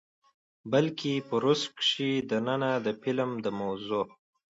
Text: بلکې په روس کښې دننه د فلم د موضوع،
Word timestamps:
بلکې 0.71 1.11
په 1.27 1.35
روس 1.43 1.61
کښې 1.77 2.11
دننه 2.29 2.71
د 2.85 2.87
فلم 3.01 3.31
د 3.43 3.45
موضوع، 3.59 4.05